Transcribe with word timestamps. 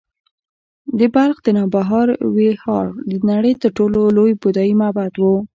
د 0.97 0.99
بلخ 1.15 1.37
د 1.43 1.47
نوبهار 1.57 2.07
ویهار 2.35 2.87
د 3.09 3.11
نړۍ 3.31 3.53
تر 3.61 3.69
ټولو 3.77 3.99
لوی 4.17 4.33
بودایي 4.41 4.73
معبد 4.81 5.13
و 5.19 5.23